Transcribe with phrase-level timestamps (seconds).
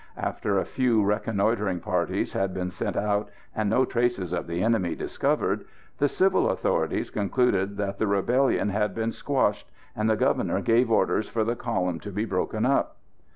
[0.17, 4.95] After a few reconnoitring parties had been sent out, and no trace of the enemy
[4.95, 5.63] discovered,
[5.99, 11.29] the civil authorities concluded that the rebellion had been squashed, and the Governor gave orders
[11.29, 12.97] for the column to be broken up.